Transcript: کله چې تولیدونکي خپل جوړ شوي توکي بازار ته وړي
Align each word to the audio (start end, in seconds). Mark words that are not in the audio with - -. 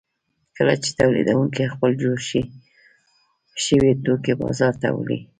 کله 0.57 0.73
چې 0.83 0.89
تولیدونکي 0.99 1.63
خپل 1.73 1.89
جوړ 2.01 2.17
شوي 3.65 3.91
توکي 4.03 4.33
بازار 4.41 4.73
ته 4.81 4.87
وړي 4.97 5.19